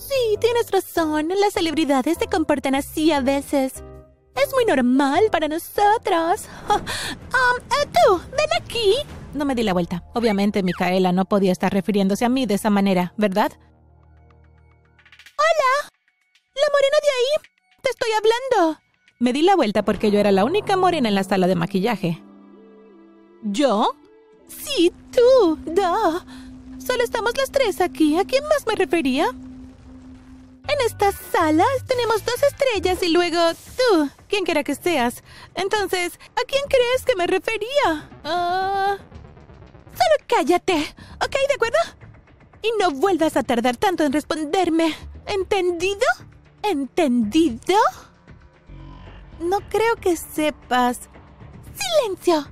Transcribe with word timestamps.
Sí, 0.00 0.38
tienes 0.40 0.70
razón. 0.70 1.28
Las 1.28 1.52
celebridades 1.52 2.16
se 2.18 2.26
comportan 2.26 2.74
así 2.74 3.12
a 3.12 3.20
veces. 3.20 3.84
Es 4.34 4.54
muy 4.54 4.64
normal 4.64 5.24
para 5.30 5.48
nosotros. 5.48 6.48
Um, 7.30 7.58
eh, 7.58 7.88
tú, 7.92 8.20
ven 8.32 8.48
aquí. 8.60 8.94
No 9.34 9.44
me 9.44 9.54
di 9.54 9.62
la 9.62 9.72
vuelta. 9.72 10.02
Obviamente, 10.14 10.62
Micaela 10.62 11.12
no 11.12 11.24
podía 11.24 11.52
estar 11.52 11.72
refiriéndose 11.72 12.24
a 12.24 12.28
mí 12.28 12.44
de 12.44 12.54
esa 12.54 12.70
manera, 12.70 13.14
¿verdad? 13.16 13.52
Hola. 15.38 15.90
La 16.54 16.68
morena 16.72 16.98
de 17.02 17.08
ahí. 17.08 17.50
Te 17.82 17.90
estoy 17.90 18.10
hablando. 18.12 18.80
Me 19.20 19.32
di 19.32 19.42
la 19.42 19.54
vuelta 19.54 19.84
porque 19.84 20.10
yo 20.10 20.18
era 20.18 20.32
la 20.32 20.44
única 20.44 20.76
morena 20.76 21.08
en 21.08 21.14
la 21.14 21.24
sala 21.24 21.46
de 21.46 21.54
maquillaje. 21.54 22.22
¿Yo? 23.44 23.94
Sí, 24.48 24.92
tú. 25.12 25.56
Duh. 25.64 26.20
Solo 26.84 27.04
estamos 27.04 27.36
las 27.36 27.50
tres 27.50 27.80
aquí. 27.80 28.18
¿A 28.18 28.24
quién 28.24 28.42
más 28.48 28.66
me 28.66 28.74
refería? 28.74 29.32
En 30.72 30.86
esta 30.86 31.10
sala 31.10 31.64
tenemos 31.86 32.24
dos 32.24 32.40
estrellas 32.42 33.02
y 33.02 33.08
luego 33.08 33.40
tú, 33.76 34.08
quien 34.28 34.44
quiera 34.44 34.62
que 34.62 34.76
seas. 34.76 35.24
Entonces, 35.54 36.18
¿a 36.36 36.44
quién 36.46 36.62
crees 36.68 37.04
que 37.04 37.16
me 37.16 37.26
refería? 37.26 38.08
Ah... 38.24 38.96
Solo 39.90 40.26
cállate, 40.28 40.74
¿ok? 41.16 41.32
¿De 41.48 41.54
acuerdo? 41.54 41.78
Y 42.62 42.70
no 42.78 42.92
vuelvas 42.92 43.36
a 43.36 43.42
tardar 43.42 43.76
tanto 43.76 44.04
en 44.04 44.12
responderme. 44.12 44.94
¿Entendido? 45.26 46.06
¿Entendido? 46.62 47.76
No 49.40 49.58
creo 49.68 49.96
que 49.96 50.16
sepas. 50.16 51.00
¡Silencio! 51.74 52.48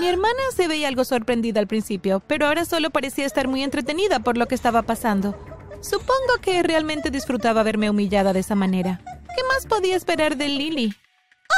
Mi 0.00 0.08
hermana 0.08 0.40
se 0.54 0.66
veía 0.66 0.88
algo 0.88 1.04
sorprendida 1.04 1.60
al 1.60 1.68
principio, 1.68 2.20
pero 2.26 2.46
ahora 2.46 2.64
solo 2.64 2.90
parecía 2.90 3.24
estar 3.24 3.46
muy 3.46 3.62
entretenida 3.62 4.18
por 4.18 4.36
lo 4.36 4.48
que 4.48 4.56
estaba 4.56 4.82
pasando. 4.82 5.55
Supongo 5.80 6.40
que 6.40 6.62
realmente 6.62 7.10
disfrutaba 7.10 7.62
verme 7.62 7.90
humillada 7.90 8.32
de 8.32 8.40
esa 8.40 8.54
manera. 8.54 9.00
¿Qué 9.04 9.42
más 9.44 9.66
podía 9.66 9.96
esperar 9.96 10.36
de 10.36 10.48
Lily? 10.48 10.94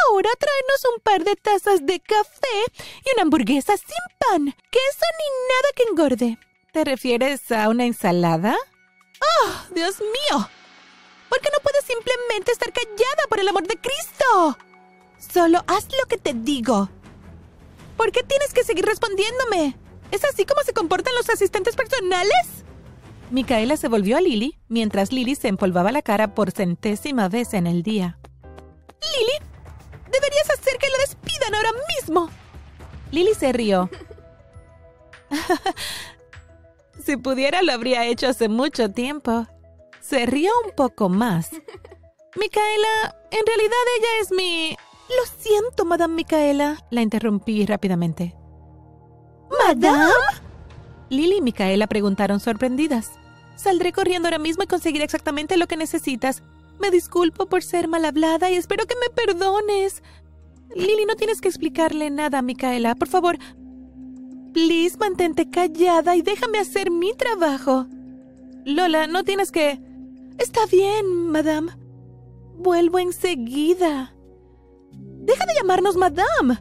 Ahora 0.07 0.31
tráenos 0.39 0.85
un 0.95 1.01
par 1.01 1.25
de 1.25 1.37
tazas 1.37 1.87
de 1.87 2.01
café 2.01 2.83
y 3.05 3.13
una 3.15 3.23
hamburguesa 3.23 3.77
sin 3.77 4.17
pan, 4.19 4.45
queso 4.71 5.07
ni 5.19 5.29
nada 5.49 5.69
que 5.75 5.83
engorde. 5.85 6.39
¿Te 6.73 6.85
refieres 6.85 7.51
a 7.53 7.69
una 7.69 7.87
ensalada? 7.87 8.57
¡Oh, 9.21 9.75
Dios 9.75 10.01
mío! 10.01 10.49
¿Por 11.29 11.41
qué 11.41 11.49
no 11.53 11.63
puedes 11.63 11.85
simplemente 11.85 12.53
estar 12.53 12.73
callada 12.73 13.25
por 13.29 13.41
el 13.41 13.49
amor 13.49 13.67
de 13.67 13.77
Cristo? 13.77 14.59
Solo 15.19 15.63
haz 15.67 15.85
lo 15.85 16.07
que 16.09 16.19
te 16.19 16.33
digo. 16.35 16.89
¿Por 17.97 18.13
qué 18.13 18.23
tienes 18.23 18.53
que 18.53 18.65
seguir 18.65 18.85
respondiéndome? 18.85 19.77
¿Es 20.11 20.25
así 20.25 20.45
como 20.47 20.63
se 20.63 20.73
comportan 20.73 21.15
los 21.15 21.29
asistentes 21.29 21.77
personales? 21.77 22.65
Micaela 23.31 23.77
se 23.77 23.89
volvió 23.89 24.17
a 24.17 24.21
Lily 24.21 24.59
mientras 24.69 25.13
Lily 25.13 25.35
se 25.35 25.49
empolvaba 25.49 25.93
la 25.93 26.03
cara 26.03 26.35
por 26.35 26.51
centésima 26.51 27.29
vez 27.29 27.55
en 27.55 27.67
el 27.67 27.83
día. 27.83 28.19
Lily, 28.43 29.47
deberías 30.11 30.51
hacer 30.51 30.79
que 30.79 30.89
lo 30.89 30.99
despidan 30.99 31.55
ahora 31.55 31.71
mismo. 31.97 32.31
Lily 33.11 33.35
se 33.35 33.53
rió. 33.53 33.91
si 37.05 37.17
pudiera 37.17 37.63
lo 37.63 37.73
habría 37.73 38.07
hecho 38.07 38.29
hace 38.29 38.49
mucho 38.49 38.91
tiempo. 38.91 39.47
Se 40.01 40.27
rió 40.27 40.51
un 40.65 40.73
poco 40.75 41.09
más. 41.09 41.51
Micaela, 42.37 43.17
en 43.31 43.47
realidad 43.47 43.79
ella 43.99 44.09
es 44.23 44.33
mi... 44.33 44.77
Lo 45.09 45.43
siento, 45.43 45.85
Madame 45.85 46.15
Micaela. 46.15 46.85
La 46.91 47.03
interrumpí 47.03 47.65
rápidamente. 47.65 48.37
¿Madame? 49.51 50.13
Lily 51.11 51.37
y 51.37 51.41
Micaela 51.41 51.87
preguntaron 51.87 52.41
sorprendidas. 52.41 53.13
Saldré 53.57 53.93
corriendo 53.93 54.29
ahora 54.29 54.39
mismo 54.39 54.63
y 54.63 54.67
conseguiré 54.67 55.05
exactamente 55.05 55.57
lo 55.57 55.67
que 55.67 55.77
necesitas. 55.77 56.43
Me 56.81 56.91
disculpo 56.91 57.47
por 57.47 57.63
ser 57.63 57.89
mal 57.89 58.05
hablada 58.05 58.51
y 58.51 58.55
espero 58.55 58.87
que 58.87 58.95
me 58.95 59.11
perdones. 59.11 60.03
Lily, 60.75 61.07
no 61.07 61.17
tienes 61.17 61.41
que 61.41 61.49
explicarle 61.49 62.11
nada 62.11 62.39
a 62.39 62.43
Micaela. 62.43 62.95
Por 62.95 63.09
favor, 63.09 63.39
please, 64.53 64.97
mantente 64.99 65.51
callada 65.51 66.15
y 66.15 66.23
déjame 66.23 66.59
hacer 66.59 66.91
mi 66.91 67.15
trabajo. 67.15 67.87
Lola, 68.65 69.07
no 69.07 69.25
tienes 69.25 69.51
que... 69.51 69.81
Está 70.39 70.67
bien, 70.67 71.31
madame. 71.31 71.73
Vuelvo 72.59 72.99
enseguida. 72.99 74.15
Deja 74.93 75.47
de 75.47 75.55
llamarnos 75.55 75.97
madame. 75.97 76.59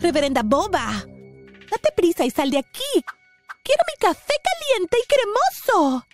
Reverenda 0.00 0.42
boba. 0.42 1.04
Date 1.70 1.88
prisa 1.96 2.26
y 2.26 2.30
sal 2.30 2.50
de 2.50 2.58
aquí. 2.58 3.04
¡Quiero 3.64 3.82
mi 3.88 3.98
café 3.98 4.34
caliente 4.42 4.98
y 5.02 5.06
cremoso! 5.08 6.04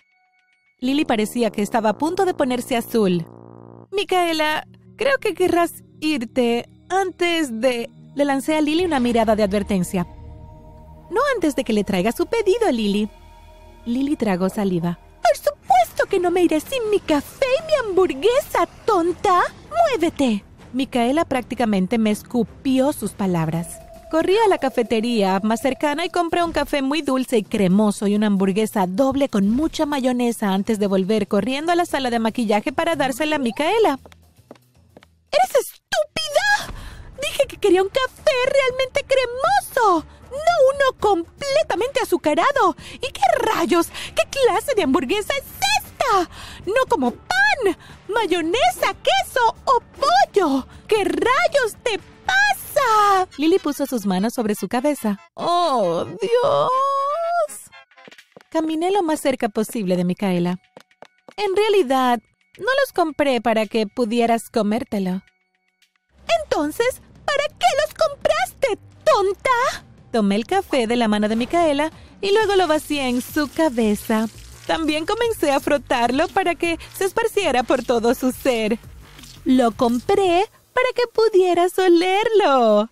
Lily 0.79 1.03
parecía 1.03 1.51
que 1.51 1.61
estaba 1.61 1.89
a 1.89 1.97
punto 1.97 2.23
de 2.23 2.33
ponerse 2.33 2.77
azul. 2.77 3.27
Micaela, 3.91 4.65
creo 4.95 5.17
que 5.19 5.33
querrás 5.33 5.83
irte 5.99 6.69
antes 6.89 7.59
de... 7.59 7.89
Le 8.15 8.25
lancé 8.25 8.55
a 8.55 8.61
Lily 8.61 8.85
una 8.85 9.01
mirada 9.01 9.35
de 9.35 9.43
advertencia. 9.43 10.07
No 11.11 11.19
antes 11.35 11.55
de 11.55 11.65
que 11.65 11.73
le 11.73 11.83
traiga 11.83 12.13
su 12.13 12.25
pedido, 12.25 12.71
Lily. 12.71 13.09
Lily 13.85 14.15
tragó 14.15 14.47
saliva. 14.47 14.97
Por 15.21 15.35
supuesto 15.35 16.05
que 16.09 16.19
no 16.19 16.31
me 16.31 16.43
iré 16.43 16.61
sin 16.61 16.89
mi 16.89 16.99
café 16.99 17.45
y 17.59 17.65
mi 17.65 17.89
hamburguesa, 17.89 18.65
tonta. 18.85 19.41
¡Muévete! 19.69 20.45
Micaela 20.71 21.25
prácticamente 21.25 21.97
me 21.97 22.11
escupió 22.11 22.93
sus 22.93 23.11
palabras. 23.11 23.80
Corrí 24.11 24.35
a 24.45 24.49
la 24.49 24.57
cafetería 24.57 25.39
más 25.41 25.61
cercana 25.61 26.03
y 26.03 26.09
compré 26.09 26.43
un 26.43 26.51
café 26.51 26.81
muy 26.81 27.01
dulce 27.01 27.37
y 27.37 27.43
cremoso 27.43 28.07
y 28.07 28.15
una 28.15 28.27
hamburguesa 28.27 28.85
doble 28.85 29.29
con 29.29 29.49
mucha 29.49 29.85
mayonesa 29.85 30.49
antes 30.49 30.79
de 30.79 30.87
volver 30.87 31.29
corriendo 31.29 31.71
a 31.71 31.75
la 31.75 31.85
sala 31.85 32.09
de 32.09 32.19
maquillaje 32.19 32.73
para 32.73 32.97
dársela 32.97 33.37
a 33.37 33.39
Micaela. 33.39 33.99
¿Eres 35.31 35.55
estúpida? 35.55 36.75
Dije 37.21 37.47
que 37.47 37.55
quería 37.55 37.81
un 37.81 37.87
café 37.87 38.33
realmente 38.51 39.05
cremoso, 39.07 40.05
no 40.29 40.75
uno 40.75 40.99
completamente 40.99 42.01
azucarado. 42.01 42.75
¿Y 42.95 43.13
qué 43.13 43.21
rayos? 43.39 43.87
¿Qué 44.13 44.23
clase 44.29 44.75
de 44.75 44.83
hamburguesa 44.83 45.33
es 45.35 45.45
esta? 45.85 46.29
No 46.65 46.85
como 46.89 47.11
pan, 47.11 47.77
mayonesa, 48.13 48.93
queso 49.01 49.55
o 49.63 49.81
pollo. 50.01 50.67
¿Qué 50.85 51.05
rayos 51.05 51.77
te 51.81 52.10
pasa? 52.81 53.29
Lily 53.37 53.59
puso 53.59 53.85
sus 53.85 54.05
manos 54.05 54.33
sobre 54.33 54.55
su 54.55 54.67
cabeza. 54.67 55.19
¡Oh, 55.33 56.05
Dios! 56.05 57.69
Caminé 58.49 58.91
lo 58.91 59.03
más 59.03 59.21
cerca 59.21 59.49
posible 59.49 59.95
de 59.95 60.03
Micaela. 60.03 60.59
En 61.37 61.55
realidad, 61.55 62.19
no 62.57 62.65
los 62.65 62.93
compré 62.93 63.41
para 63.41 63.65
que 63.65 63.87
pudieras 63.87 64.49
comértelo. 64.49 65.21
Entonces, 66.43 67.01
¿para 67.25 67.43
qué 67.47 67.67
los 67.81 67.93
compraste, 67.93 68.79
tonta? 69.03 69.85
Tomé 70.11 70.35
el 70.35 70.45
café 70.45 70.87
de 70.87 70.97
la 70.97 71.07
mano 71.07 71.29
de 71.29 71.37
Micaela 71.37 71.91
y 72.19 72.33
luego 72.33 72.55
lo 72.55 72.67
vacié 72.67 73.07
en 73.07 73.21
su 73.21 73.49
cabeza. 73.49 74.27
También 74.67 75.05
comencé 75.05 75.51
a 75.51 75.59
frotarlo 75.59 76.27
para 76.27 76.55
que 76.55 76.77
se 76.93 77.05
esparciera 77.05 77.63
por 77.63 77.83
todo 77.83 78.13
su 78.13 78.31
ser. 78.31 78.77
Lo 79.45 79.71
compré 79.71 80.45
para 80.73 80.87
que 80.95 81.03
pudieras 81.13 81.77
olerlo. 81.77 82.89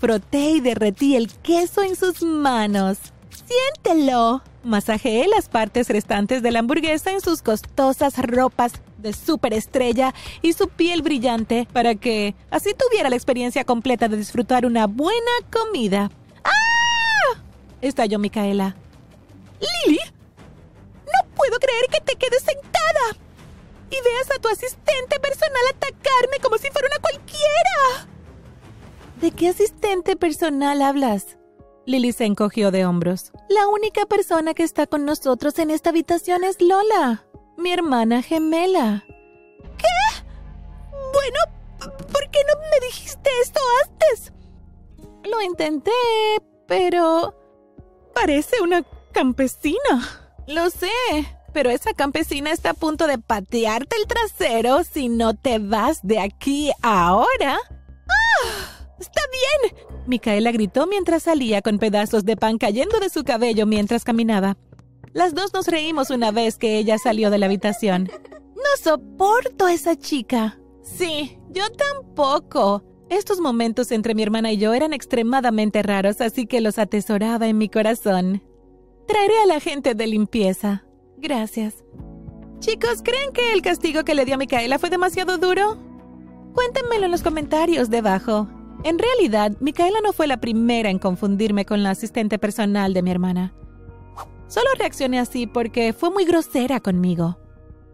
Froté 0.00 0.50
y 0.50 0.60
derretí 0.60 1.16
el 1.16 1.28
queso 1.28 1.82
en 1.82 1.96
sus 1.96 2.22
manos. 2.22 2.98
Siéntelo. 3.30 4.42
Masajeé 4.64 5.26
las 5.26 5.48
partes 5.48 5.88
restantes 5.88 6.42
de 6.42 6.52
la 6.52 6.60
hamburguesa 6.60 7.10
en 7.10 7.20
sus 7.20 7.42
costosas 7.42 8.16
ropas 8.18 8.74
de 8.98 9.12
superestrella 9.12 10.14
y 10.40 10.52
su 10.52 10.68
piel 10.68 11.02
brillante 11.02 11.66
para 11.72 11.96
que 11.96 12.36
así 12.50 12.72
tuviera 12.74 13.10
la 13.10 13.16
experiencia 13.16 13.64
completa 13.64 14.08
de 14.08 14.16
disfrutar 14.16 14.64
una 14.64 14.86
buena 14.86 15.30
comida. 15.50 16.10
¡Ah! 16.44 17.42
estalló 17.80 18.20
Micaela. 18.20 18.76
¡Lily! 19.60 19.98
No 21.06 21.28
puedo 21.34 21.58
creer 21.58 21.86
que 21.90 22.00
te 22.00 22.14
quedes 22.16 22.42
sentada 22.42 23.16
y 23.92 24.04
veas 24.04 24.30
a 24.30 24.40
tu 24.40 24.48
asistente 24.48 25.20
personal 25.20 25.62
atacarme 25.70 26.38
como 26.42 26.56
si 26.58 26.70
fuera 26.70 26.88
una 26.88 27.00
cualquiera. 27.00 28.08
¿De 29.20 29.30
qué 29.30 29.48
asistente 29.48 30.16
personal 30.16 30.82
hablas? 30.82 31.36
Lily 31.86 32.12
se 32.12 32.24
encogió 32.24 32.70
de 32.70 32.86
hombros. 32.86 33.32
La 33.48 33.68
única 33.68 34.06
persona 34.06 34.54
que 34.54 34.62
está 34.62 34.86
con 34.86 35.04
nosotros 35.04 35.58
en 35.58 35.70
esta 35.70 35.90
habitación 35.90 36.44
es 36.44 36.60
Lola, 36.60 37.24
mi 37.56 37.72
hermana 37.72 38.22
gemela. 38.22 39.04
¿Qué? 39.78 40.24
Bueno, 41.12 41.96
¿por 42.12 42.30
qué 42.30 42.38
no 42.48 42.60
me 42.60 42.86
dijiste 42.86 43.30
esto 43.42 43.60
antes? 43.84 44.32
Lo 45.24 45.40
intenté, 45.42 45.92
pero... 46.66 47.38
Parece 48.14 48.60
una 48.60 48.84
campesina. 49.12 50.30
Lo 50.46 50.68
sé, 50.68 50.88
pero 51.52 51.70
esa 51.70 51.94
campesina 51.94 52.50
está 52.50 52.70
a 52.70 52.74
punto 52.74 53.06
de 53.06 53.18
patearte 53.18 53.96
el 53.96 54.06
trasero 54.06 54.84
si 54.84 55.08
no 55.08 55.34
te 55.34 55.58
vas 55.58 56.00
de 56.02 56.20
aquí 56.20 56.70
ahora. 56.82 57.58
¡Ah! 58.08 58.86
¡Está 58.98 59.20
bien! 59.30 59.86
Micaela 60.06 60.52
gritó 60.52 60.86
mientras 60.86 61.24
salía 61.24 61.62
con 61.62 61.78
pedazos 61.78 62.24
de 62.24 62.36
pan 62.36 62.58
cayendo 62.58 63.00
de 63.00 63.08
su 63.08 63.24
cabello 63.24 63.66
mientras 63.66 64.04
caminaba. 64.04 64.56
Las 65.12 65.34
dos 65.34 65.52
nos 65.52 65.66
reímos 65.66 66.10
una 66.10 66.30
vez 66.30 66.56
que 66.56 66.78
ella 66.78 66.98
salió 66.98 67.30
de 67.30 67.38
la 67.38 67.46
habitación. 67.46 68.10
No 68.30 68.82
soporto 68.82 69.66
a 69.66 69.72
esa 69.72 69.96
chica. 69.96 70.58
Sí, 70.82 71.38
yo 71.50 71.64
tampoco. 71.72 72.84
Estos 73.08 73.40
momentos 73.40 73.92
entre 73.92 74.14
mi 74.14 74.22
hermana 74.22 74.52
y 74.52 74.56
yo 74.56 74.72
eran 74.72 74.94
extremadamente 74.94 75.82
raros, 75.82 76.20
así 76.20 76.46
que 76.46 76.62
los 76.62 76.78
atesoraba 76.78 77.46
en 77.46 77.58
mi 77.58 77.68
corazón. 77.68 78.42
Traeré 79.06 79.38
a 79.42 79.46
la 79.46 79.60
gente 79.60 79.94
de 79.94 80.06
limpieza. 80.06 80.84
Gracias. 81.22 81.84
Chicos, 82.58 83.00
¿creen 83.04 83.32
que 83.32 83.52
el 83.52 83.62
castigo 83.62 84.04
que 84.04 84.16
le 84.16 84.24
dio 84.24 84.34
a 84.34 84.38
Micaela 84.38 84.80
fue 84.80 84.90
demasiado 84.90 85.38
duro? 85.38 85.78
Cuéntenmelo 86.52 87.04
en 87.04 87.12
los 87.12 87.22
comentarios 87.22 87.90
debajo. 87.90 88.48
En 88.82 88.98
realidad, 88.98 89.52
Micaela 89.60 90.00
no 90.02 90.12
fue 90.12 90.26
la 90.26 90.40
primera 90.40 90.90
en 90.90 90.98
confundirme 90.98 91.64
con 91.64 91.84
la 91.84 91.90
asistente 91.90 92.40
personal 92.40 92.92
de 92.92 93.02
mi 93.02 93.12
hermana. 93.12 93.54
Solo 94.48 94.66
reaccioné 94.76 95.20
así 95.20 95.46
porque 95.46 95.92
fue 95.92 96.10
muy 96.10 96.24
grosera 96.24 96.80
conmigo. 96.80 97.38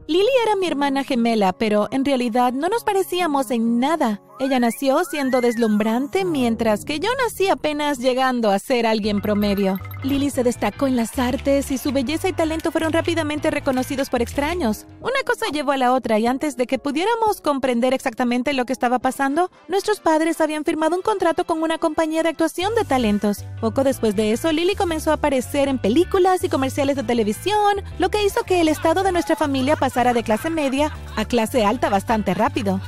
Lily 0.07 0.27
era 0.47 0.57
mi 0.57 0.67
hermana 0.67 1.05
gemela, 1.05 1.53
pero 1.53 1.89
en 1.91 2.07
realidad 2.07 2.55
no 2.55 2.71
nos 2.71 2.83
parecíamos 2.83 3.51
en 3.51 3.79
nada. 3.79 4.23
Ella 4.41 4.61
nació 4.61 5.05
siendo 5.05 5.41
deslumbrante 5.41 6.25
mientras 6.25 6.85
que 6.85 7.01
yo 7.01 7.09
nací 7.25 7.49
apenas 7.49 7.99
llegando 7.99 8.51
a 8.51 8.61
ser 8.61 8.87
alguien 8.87 9.21
promedio. 9.21 9.81
Lily 10.05 10.31
se 10.31 10.45
destacó 10.45 10.87
en 10.87 10.95
las 10.95 11.19
artes 11.19 11.73
y 11.73 11.79
su 11.79 11.91
belleza 11.91 12.29
y 12.29 12.33
talento 12.33 12.71
fueron 12.71 12.93
rápidamente 12.93 13.51
reconocidos 13.51 14.11
por 14.11 14.23
extraños. 14.23 14.87
Una 15.01 15.21
cosa 15.27 15.47
llevó 15.53 15.73
a 15.73 15.77
la 15.77 15.93
otra 15.93 16.21
y 16.21 16.29
antes 16.29 16.57
de 16.57 16.69
que 16.69 16.79
pudiéramos 16.79 17.41
comprender 17.41 17.93
exactamente 17.93 18.53
lo 18.53 18.65
que 18.65 18.73
estaba 18.73 19.01
pasando, 19.01 19.51
nuestros 19.67 19.99
padres 19.99 20.41
habían 20.41 20.65
firmado 20.65 20.95
un 20.95 21.03
contrato 21.03 21.45
con 21.45 21.61
una 21.61 21.79
compañía 21.79 22.23
de 22.23 22.29
actuación 22.29 22.77
de 22.77 22.85
talentos. 22.85 23.45
Poco 23.61 23.83
después 23.83 24.15
de 24.15 24.31
eso, 24.31 24.53
Lily 24.53 24.77
comenzó 24.77 25.11
a 25.11 25.15
aparecer 25.15 25.67
en 25.67 25.81
películas 25.81 26.45
y 26.45 26.49
comerciales 26.49 26.95
de 26.95 27.03
televisión, 27.03 27.83
lo 27.99 28.09
que 28.09 28.25
hizo 28.25 28.45
que 28.45 28.61
el 28.61 28.69
estado 28.69 29.03
de 29.03 29.11
nuestra 29.11 29.35
familia 29.35 29.75
pasara 29.75 30.15
de 30.15 30.23
clase 30.23 30.49
media 30.49 30.93
a 31.17 31.25
clase 31.25 31.65
alta 31.65 31.89
bastante 31.89 32.35
rápido. 32.35 32.81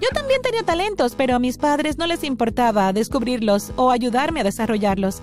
Yo 0.00 0.08
también 0.14 0.40
tenía 0.42 0.62
talentos, 0.62 1.14
pero 1.14 1.36
a 1.36 1.38
mis 1.38 1.58
padres 1.58 1.98
no 1.98 2.06
les 2.06 2.24
importaba 2.24 2.92
descubrirlos 2.92 3.72
o 3.76 3.90
ayudarme 3.90 4.40
a 4.40 4.44
desarrollarlos. 4.44 5.20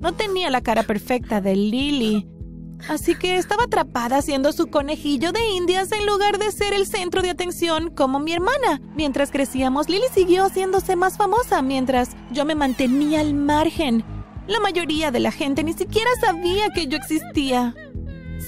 No 0.00 0.12
tenía 0.14 0.50
la 0.50 0.62
cara 0.62 0.82
perfecta 0.82 1.40
de 1.40 1.54
Lily, 1.54 2.26
así 2.88 3.14
que 3.14 3.36
estaba 3.36 3.64
atrapada 3.64 4.22
siendo 4.22 4.52
su 4.52 4.68
conejillo 4.68 5.30
de 5.30 5.46
indias 5.50 5.92
en 5.92 6.06
lugar 6.06 6.38
de 6.38 6.50
ser 6.50 6.72
el 6.72 6.86
centro 6.86 7.22
de 7.22 7.30
atención 7.30 7.90
como 7.90 8.18
mi 8.18 8.32
hermana. 8.32 8.80
Mientras 8.96 9.30
crecíamos, 9.30 9.88
Lily 9.88 10.06
siguió 10.12 10.46
haciéndose 10.46 10.96
más 10.96 11.18
famosa 11.18 11.60
mientras 11.60 12.16
yo 12.32 12.44
me 12.44 12.54
mantenía 12.54 13.20
al 13.20 13.34
margen. 13.34 14.04
La 14.46 14.58
mayoría 14.58 15.10
de 15.10 15.20
la 15.20 15.30
gente 15.30 15.62
ni 15.62 15.74
siquiera 15.74 16.10
sabía 16.20 16.70
que 16.74 16.86
yo 16.86 16.96
existía. 16.96 17.74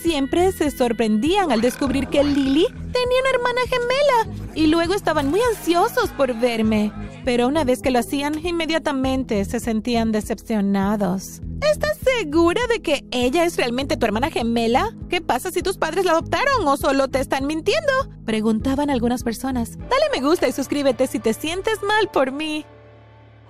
Siempre 0.02 0.50
se 0.52 0.70
sorprendían 0.70 1.52
al 1.52 1.60
descubrir 1.60 2.08
que 2.08 2.24
Lily 2.24 2.66
tenía 3.04 3.20
una 3.20 3.30
hermana 3.30 3.60
gemela 3.68 4.38
y 4.54 4.66
luego 4.66 4.94
estaban 4.94 5.30
muy 5.30 5.40
ansiosos 5.40 6.10
por 6.10 6.34
verme. 6.34 6.90
Pero 7.24 7.48
una 7.48 7.64
vez 7.64 7.82
que 7.82 7.90
lo 7.90 7.98
hacían, 7.98 8.44
inmediatamente 8.46 9.44
se 9.44 9.60
sentían 9.60 10.12
decepcionados. 10.12 11.42
¿Estás 11.60 11.98
segura 11.98 12.60
de 12.68 12.80
que 12.80 13.04
ella 13.10 13.44
es 13.44 13.56
realmente 13.56 13.96
tu 13.96 14.06
hermana 14.06 14.30
gemela? 14.30 14.90
¿Qué 15.08 15.20
pasa 15.20 15.50
si 15.50 15.62
tus 15.62 15.76
padres 15.76 16.04
la 16.04 16.12
adoptaron 16.12 16.66
o 16.66 16.76
solo 16.76 17.08
te 17.08 17.20
están 17.20 17.46
mintiendo? 17.46 17.92
Preguntaban 18.24 18.90
algunas 18.90 19.22
personas. 19.22 19.78
Dale 19.78 20.06
me 20.14 20.26
gusta 20.26 20.48
y 20.48 20.52
suscríbete 20.52 21.06
si 21.06 21.18
te 21.18 21.34
sientes 21.34 21.82
mal 21.82 22.08
por 22.10 22.32
mí. 22.32 22.64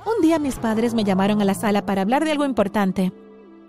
Un 0.05 0.23
día 0.23 0.39
mis 0.39 0.57
padres 0.57 0.95
me 0.95 1.05
llamaron 1.05 1.41
a 1.41 1.45
la 1.45 1.55
sala 1.55 1.87
para 1.87 2.03
hablar 2.03 2.25
de 2.25 2.33
algo 2.33 2.45
importante. 2.45 3.13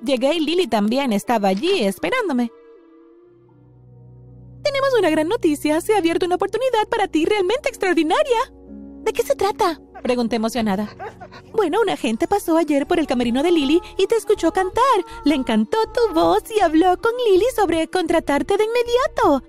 Llegué 0.03 0.33
y 0.33 0.39
Lily 0.39 0.67
también 0.67 1.13
estaba 1.13 1.47
allí 1.47 1.83
esperándome. 1.83 2.51
Tenemos 4.65 4.89
una 4.97 5.11
gran 5.11 5.27
noticia. 5.27 5.79
Se 5.79 5.93
ha 5.93 5.99
abierto 5.99 6.25
una 6.25 6.35
oportunidad 6.35 6.87
para 6.89 7.07
ti 7.07 7.23
realmente 7.23 7.69
extraordinaria. 7.69 8.51
¿De 9.03 9.13
qué 9.13 9.21
se 9.21 9.35
trata? 9.35 9.79
Pregunté 10.01 10.37
emocionada. 10.37 10.89
Bueno, 11.53 11.79
un 11.81 11.89
agente 11.89 12.27
pasó 12.27 12.57
ayer 12.57 12.87
por 12.87 12.99
el 12.99 13.05
camerino 13.05 13.43
de 13.43 13.51
Lily 13.51 13.79
y 13.99 14.07
te 14.07 14.15
escuchó 14.15 14.51
cantar. 14.51 15.05
Le 15.23 15.35
encantó 15.35 15.77
tu 15.93 16.13
voz 16.15 16.43
y 16.55 16.61
habló 16.61 16.97
con 16.99 17.11
Lily 17.27 17.45
sobre 17.55 17.87
contratarte 17.87 18.57
de 18.57 18.63
inmediato. 18.63 19.43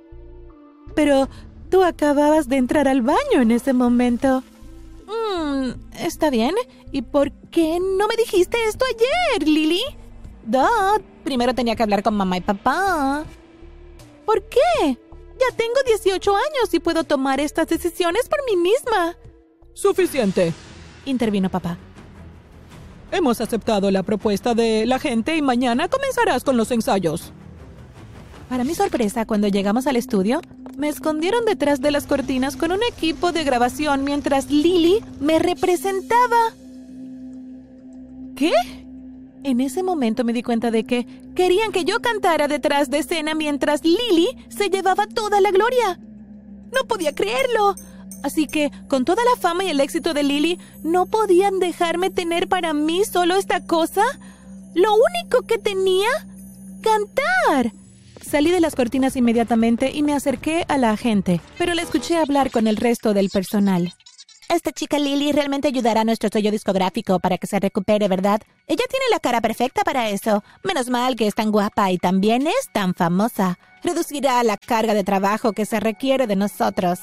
Pero 0.94 1.28
tú 1.70 1.82
acababas 1.82 2.48
de 2.48 2.56
entrar 2.56 2.86
al 2.86 3.00
baño 3.00 3.40
en 3.40 3.50
ese 3.50 3.72
momento. 3.72 4.42
Mmm, 5.06 5.70
está 5.98 6.28
bien. 6.28 6.54
¿Y 6.92 7.00
por 7.00 7.32
qué 7.50 7.80
no 7.80 8.06
me 8.06 8.16
dijiste 8.16 8.58
esto 8.68 8.84
ayer, 8.84 9.48
Lily? 9.48 9.82
Duh, 10.44 11.02
primero 11.24 11.54
tenía 11.54 11.74
que 11.74 11.82
hablar 11.82 12.02
con 12.02 12.14
mamá 12.14 12.36
y 12.36 12.42
papá. 12.42 13.24
¿Por 14.26 14.42
qué? 14.42 14.98
Ya 15.38 15.56
tengo 15.56 15.74
18 15.86 16.34
años 16.34 16.72
y 16.72 16.80
puedo 16.80 17.04
tomar 17.04 17.40
estas 17.40 17.68
decisiones 17.68 18.28
por 18.28 18.38
mí 18.48 18.56
misma. 18.56 19.16
Suficiente, 19.74 20.52
intervino 21.04 21.50
papá. 21.50 21.76
Hemos 23.12 23.40
aceptado 23.40 23.90
la 23.90 24.02
propuesta 24.02 24.54
de 24.54 24.86
la 24.86 24.98
gente 24.98 25.36
y 25.36 25.42
mañana 25.42 25.88
comenzarás 25.88 26.42
con 26.42 26.56
los 26.56 26.70
ensayos. 26.70 27.32
Para 28.48 28.64
mi 28.64 28.74
sorpresa, 28.74 29.26
cuando 29.26 29.48
llegamos 29.48 29.86
al 29.86 29.96
estudio, 29.96 30.40
me 30.76 30.88
escondieron 30.88 31.44
detrás 31.44 31.80
de 31.80 31.90
las 31.90 32.06
cortinas 32.06 32.56
con 32.56 32.72
un 32.72 32.80
equipo 32.82 33.32
de 33.32 33.44
grabación 33.44 34.04
mientras 34.04 34.50
Lily 34.50 35.02
me 35.20 35.38
representaba. 35.38 36.52
¿Qué? 38.36 38.52
En 39.46 39.60
ese 39.60 39.84
momento 39.84 40.24
me 40.24 40.32
di 40.32 40.42
cuenta 40.42 40.72
de 40.72 40.82
que 40.82 41.06
querían 41.36 41.70
que 41.70 41.84
yo 41.84 42.00
cantara 42.00 42.48
detrás 42.48 42.90
de 42.90 42.98
escena 42.98 43.36
mientras 43.36 43.84
Lily 43.84 44.26
se 44.48 44.70
llevaba 44.70 45.06
toda 45.06 45.40
la 45.40 45.52
gloria. 45.52 46.00
No 46.74 46.88
podía 46.88 47.14
creerlo. 47.14 47.76
Así 48.24 48.48
que, 48.48 48.72
con 48.88 49.04
toda 49.04 49.22
la 49.22 49.40
fama 49.40 49.62
y 49.62 49.68
el 49.68 49.78
éxito 49.78 50.14
de 50.14 50.24
Lily, 50.24 50.58
¿no 50.82 51.06
podían 51.06 51.60
dejarme 51.60 52.10
tener 52.10 52.48
para 52.48 52.72
mí 52.72 53.04
solo 53.04 53.36
esta 53.36 53.64
cosa? 53.64 54.02
Lo 54.74 54.88
único 54.94 55.46
que 55.46 55.58
tenía, 55.58 56.08
cantar. 56.82 57.72
Salí 58.20 58.50
de 58.50 58.58
las 58.58 58.74
cortinas 58.74 59.14
inmediatamente 59.14 59.92
y 59.94 60.02
me 60.02 60.14
acerqué 60.14 60.64
a 60.66 60.76
la 60.76 60.90
agente, 60.90 61.40
pero 61.56 61.72
la 61.74 61.82
escuché 61.82 62.16
hablar 62.16 62.50
con 62.50 62.66
el 62.66 62.74
resto 62.74 63.14
del 63.14 63.30
personal. 63.30 63.94
Esta 64.48 64.70
chica 64.70 64.98
Lily 64.98 65.32
realmente 65.32 65.68
ayudará 65.68 66.02
a 66.02 66.04
nuestro 66.04 66.28
sello 66.32 66.52
discográfico 66.52 67.18
para 67.18 67.36
que 67.36 67.48
se 67.48 67.58
recupere, 67.58 68.06
¿verdad? 68.06 68.40
Ella 68.68 68.84
tiene 68.88 69.04
la 69.10 69.18
cara 69.18 69.40
perfecta 69.40 69.82
para 69.82 70.08
eso. 70.08 70.44
Menos 70.62 70.88
mal 70.88 71.16
que 71.16 71.26
es 71.26 71.34
tan 71.34 71.50
guapa 71.50 71.90
y 71.90 71.98
también 71.98 72.46
es 72.46 72.70
tan 72.72 72.94
famosa. 72.94 73.58
Reducirá 73.82 74.42
la 74.44 74.56
carga 74.56 74.94
de 74.94 75.02
trabajo 75.02 75.52
que 75.52 75.66
se 75.66 75.80
requiere 75.80 76.28
de 76.28 76.36
nosotros. 76.36 77.00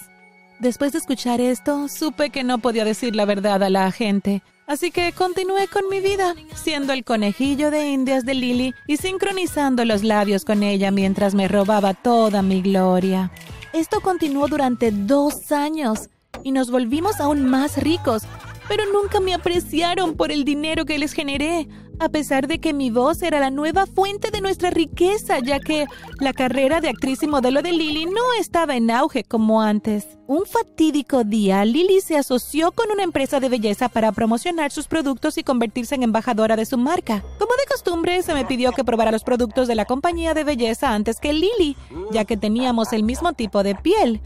Después 0.59 0.93
de 0.93 0.99
escuchar 0.99 1.41
esto, 1.41 1.89
supe 1.89 2.29
que 2.29 2.45
no 2.45 2.59
podía 2.59 2.85
decir 2.85 3.13
la 3.13 3.25
verdad 3.25 3.61
a 3.61 3.69
la 3.69 3.87
agente. 3.87 4.41
Así 4.65 4.91
que 4.91 5.11
continué 5.11 5.67
con 5.67 5.89
mi 5.89 5.99
vida, 5.99 6.35
siendo 6.55 6.93
el 6.93 7.03
conejillo 7.03 7.71
de 7.71 7.89
indias 7.89 8.23
de 8.23 8.35
Lily 8.35 8.73
y 8.87 8.95
sincronizando 8.95 9.83
los 9.83 10.03
labios 10.03 10.45
con 10.45 10.63
ella 10.63 10.91
mientras 10.91 11.35
me 11.35 11.49
robaba 11.49 11.93
toda 11.93 12.41
mi 12.41 12.61
gloria. 12.61 13.31
Esto 13.73 13.99
continuó 13.99 14.47
durante 14.47 14.91
dos 14.91 15.51
años 15.51 16.07
y 16.43 16.51
nos 16.51 16.71
volvimos 16.71 17.19
aún 17.19 17.45
más 17.45 17.77
ricos, 17.77 18.23
pero 18.67 18.83
nunca 18.91 19.19
me 19.19 19.33
apreciaron 19.33 20.15
por 20.15 20.31
el 20.31 20.45
dinero 20.45 20.85
que 20.85 20.97
les 20.97 21.13
generé, 21.13 21.67
a 21.99 22.09
pesar 22.09 22.47
de 22.47 22.59
que 22.59 22.73
mi 22.73 22.89
voz 22.89 23.21
era 23.21 23.39
la 23.39 23.51
nueva 23.51 23.85
fuente 23.85 24.31
de 24.31 24.41
nuestra 24.41 24.71
riqueza, 24.71 25.39
ya 25.39 25.59
que 25.59 25.85
la 26.19 26.33
carrera 26.33 26.81
de 26.81 26.89
actriz 26.89 27.21
y 27.23 27.27
modelo 27.27 27.61
de 27.61 27.71
Lily 27.71 28.05
no 28.05 28.21
estaba 28.39 28.75
en 28.75 28.89
auge 28.89 29.23
como 29.23 29.61
antes. 29.61 30.07
Un 30.25 30.45
fatídico 30.45 31.23
día, 31.23 31.63
Lily 31.65 32.01
se 32.01 32.17
asoció 32.17 32.71
con 32.71 32.89
una 32.91 33.03
empresa 33.03 33.39
de 33.39 33.49
belleza 33.49 33.89
para 33.89 34.11
promocionar 34.11 34.71
sus 34.71 34.87
productos 34.87 35.37
y 35.37 35.43
convertirse 35.43 35.95
en 35.95 36.03
embajadora 36.03 36.55
de 36.55 36.65
su 36.65 36.77
marca. 36.77 37.21
Como 37.37 37.53
de 37.53 37.65
costumbre, 37.69 38.23
se 38.23 38.33
me 38.33 38.45
pidió 38.45 38.71
que 38.71 38.83
probara 38.83 39.11
los 39.11 39.23
productos 39.23 39.67
de 39.67 39.75
la 39.75 39.85
compañía 39.85 40.33
de 40.33 40.45
belleza 40.45 40.93
antes 40.93 41.19
que 41.19 41.33
Lily, 41.33 41.77
ya 42.11 42.25
que 42.25 42.37
teníamos 42.37 42.91
el 42.93 43.03
mismo 43.03 43.33
tipo 43.33 43.61
de 43.61 43.75
piel 43.75 44.21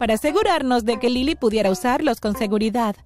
para 0.00 0.14
asegurarnos 0.14 0.86
de 0.86 0.98
que 0.98 1.10
Lily 1.10 1.34
pudiera 1.34 1.70
usarlos 1.70 2.20
con 2.20 2.34
seguridad. 2.34 2.96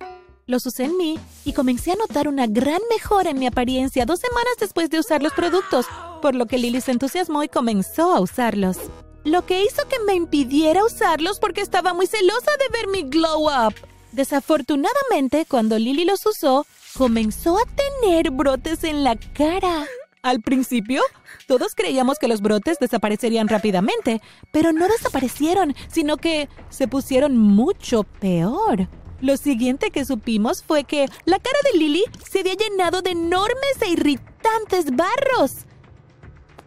Los 0.46 0.64
usé 0.64 0.84
en 0.84 0.96
mí 0.96 1.18
y 1.44 1.52
comencé 1.52 1.90
a 1.90 1.96
notar 1.96 2.28
una 2.28 2.46
gran 2.46 2.80
mejora 2.88 3.30
en 3.30 3.38
mi 3.40 3.48
apariencia 3.48 4.06
dos 4.06 4.20
semanas 4.20 4.54
después 4.60 4.90
de 4.90 5.00
usar 5.00 5.20
los 5.20 5.32
productos, 5.32 5.86
por 6.22 6.36
lo 6.36 6.46
que 6.46 6.56
Lily 6.56 6.80
se 6.80 6.92
entusiasmó 6.92 7.42
y 7.42 7.48
comenzó 7.48 8.14
a 8.14 8.20
usarlos. 8.20 8.76
Lo 9.24 9.44
que 9.44 9.64
hizo 9.64 9.88
que 9.88 9.98
me 10.06 10.14
impidiera 10.14 10.84
usarlos 10.84 11.40
porque 11.40 11.62
estaba 11.62 11.94
muy 11.94 12.06
celosa 12.06 12.52
de 12.60 12.78
ver 12.78 12.86
mi 12.86 13.02
glow 13.02 13.48
up. 13.48 13.74
Desafortunadamente, 14.12 15.46
cuando 15.46 15.80
Lily 15.80 16.04
los 16.04 16.24
usó, 16.24 16.64
comenzó 16.96 17.58
a 17.58 17.64
tener 17.74 18.30
brotes 18.30 18.84
en 18.84 19.02
la 19.02 19.16
cara. 19.16 19.84
Al 20.24 20.40
principio, 20.40 21.02
todos 21.46 21.74
creíamos 21.74 22.18
que 22.18 22.28
los 22.28 22.40
brotes 22.40 22.78
desaparecerían 22.78 23.46
rápidamente, 23.46 24.22
pero 24.52 24.72
no 24.72 24.88
desaparecieron, 24.88 25.74
sino 25.88 26.16
que 26.16 26.48
se 26.70 26.88
pusieron 26.88 27.36
mucho 27.36 28.04
peor. 28.04 28.88
Lo 29.20 29.36
siguiente 29.36 29.90
que 29.90 30.06
supimos 30.06 30.62
fue 30.62 30.84
que 30.84 31.08
la 31.26 31.38
cara 31.38 31.58
de 31.70 31.78
Lily 31.78 32.04
se 32.26 32.40
había 32.40 32.54
llenado 32.54 33.02
de 33.02 33.10
enormes 33.10 33.82
e 33.82 33.90
irritantes 33.90 34.86
barros. 34.96 35.66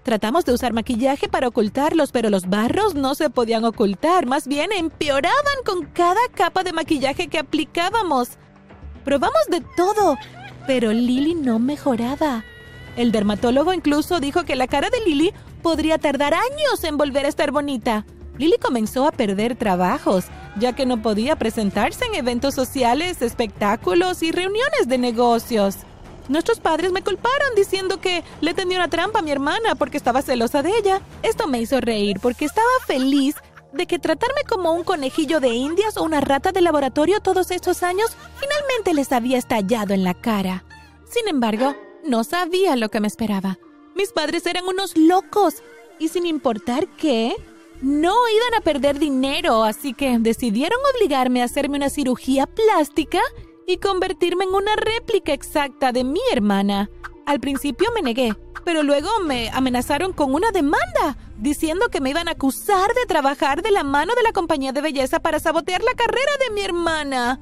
Tratamos 0.03 0.45
de 0.45 0.53
usar 0.53 0.73
maquillaje 0.73 1.27
para 1.27 1.47
ocultarlos, 1.47 2.11
pero 2.11 2.29
los 2.29 2.47
barros 2.47 2.93
no 2.93 3.15
se 3.15 3.31
podían 3.31 3.65
ocultar, 3.65 4.27
más 4.27 4.47
bien 4.47 4.71
empeoraban 4.71 5.63
con 5.65 5.87
cada 5.87 6.21
capa 6.35 6.63
de 6.63 6.73
maquillaje 6.73 7.27
que 7.27 7.39
aplicábamos. 7.39 8.37
Probamos 9.03 9.47
de 9.49 9.61
todo, 9.75 10.15
pero 10.67 10.93
Lily 10.93 11.33
no 11.33 11.57
mejoraba. 11.57 12.45
El 12.97 13.11
dermatólogo 13.11 13.73
incluso 13.73 14.19
dijo 14.19 14.43
que 14.43 14.55
la 14.55 14.67
cara 14.67 14.89
de 14.89 14.99
Lily 15.01 15.31
podría 15.61 15.99
tardar 15.99 16.33
años 16.33 16.83
en 16.83 16.97
volver 16.97 17.25
a 17.25 17.29
estar 17.29 17.51
bonita. 17.51 18.05
Lily 18.39 18.57
comenzó 18.59 19.07
a 19.07 19.11
perder 19.11 19.55
trabajos, 19.55 20.25
ya 20.59 20.73
que 20.73 20.87
no 20.87 21.01
podía 21.01 21.35
presentarse 21.35 22.05
en 22.05 22.15
eventos 22.15 22.55
sociales, 22.55 23.21
espectáculos 23.21 24.23
y 24.23 24.31
reuniones 24.31 24.87
de 24.87 24.97
negocios. 24.97 25.77
Nuestros 26.27 26.59
padres 26.59 26.91
me 26.91 27.03
culparon 27.03 27.55
diciendo 27.55 28.01
que 28.01 28.23
le 28.41 28.55
tenía 28.55 28.77
una 28.77 28.89
trampa 28.89 29.19
a 29.19 29.21
mi 29.21 29.31
hermana 29.31 29.75
porque 29.75 29.97
estaba 29.97 30.23
celosa 30.23 30.63
de 30.63 30.75
ella. 30.75 31.01
Esto 31.21 31.47
me 31.47 31.61
hizo 31.61 31.79
reír 31.79 32.19
porque 32.19 32.45
estaba 32.45 32.67
feliz 32.87 33.35
de 33.73 33.85
que 33.85 33.99
tratarme 33.99 34.41
como 34.49 34.73
un 34.73 34.83
conejillo 34.83 35.39
de 35.39 35.49
indias 35.49 35.97
o 35.97 36.03
una 36.03 36.19
rata 36.19 36.51
de 36.51 36.61
laboratorio 36.61 37.19
todos 37.19 37.51
estos 37.51 37.83
años 37.83 38.17
finalmente 38.39 38.95
les 38.95 39.11
había 39.11 39.37
estallado 39.37 39.93
en 39.93 40.03
la 40.03 40.15
cara. 40.15 40.63
Sin 41.05 41.27
embargo, 41.27 41.75
no 42.07 42.23
sabía 42.23 42.75
lo 42.75 42.89
que 42.89 42.99
me 42.99 43.07
esperaba. 43.07 43.59
Mis 43.95 44.11
padres 44.11 44.45
eran 44.45 44.65
unos 44.67 44.95
locos 44.97 45.55
y 45.99 46.07
sin 46.07 46.25
importar 46.25 46.87
qué, 46.97 47.35
no 47.81 48.15
iban 48.29 48.59
a 48.59 48.63
perder 48.63 48.97
dinero, 48.97 49.63
así 49.63 49.93
que 49.93 50.17
decidieron 50.19 50.79
obligarme 50.95 51.41
a 51.41 51.45
hacerme 51.45 51.77
una 51.77 51.89
cirugía 51.89 52.47
plástica 52.47 53.19
y 53.67 53.77
convertirme 53.77 54.45
en 54.45 54.53
una 54.53 54.75
réplica 54.75 55.33
exacta 55.33 55.91
de 55.91 56.03
mi 56.03 56.21
hermana. 56.31 56.89
Al 57.25 57.39
principio 57.39 57.89
me 57.93 58.01
negué, 58.01 58.35
pero 58.63 58.81
luego 58.83 59.09
me 59.25 59.49
amenazaron 59.49 60.13
con 60.13 60.33
una 60.33 60.51
demanda, 60.51 61.17
diciendo 61.37 61.89
que 61.89 62.01
me 62.01 62.09
iban 62.09 62.27
a 62.27 62.31
acusar 62.31 62.93
de 62.93 63.05
trabajar 63.05 63.61
de 63.61 63.71
la 63.71 63.83
mano 63.83 64.13
de 64.15 64.23
la 64.23 64.31
compañía 64.31 64.71
de 64.71 64.81
belleza 64.81 65.19
para 65.19 65.39
sabotear 65.39 65.83
la 65.83 65.93
carrera 65.93 66.31
de 66.39 66.53
mi 66.53 66.61
hermana. 66.61 67.39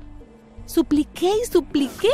Supliqué 0.66 1.32
y 1.44 1.46
supliqué, 1.46 2.10